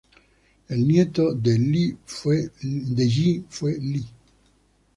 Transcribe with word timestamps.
El 0.69 0.87
nieto 0.87 1.31
de 1.35 1.55
Yi 1.59 1.95
fue 2.09 2.49
Li. 3.77 4.03